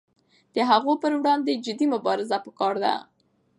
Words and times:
د 0.55 0.57
هغو 0.69 0.91
پر 1.01 1.11
وړاندې 1.19 1.61
جدي 1.65 1.85
مبارزه 1.93 2.37
پکار 2.45 2.75
ده. 2.83 2.93